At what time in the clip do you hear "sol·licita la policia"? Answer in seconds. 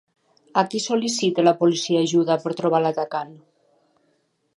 0.85-2.01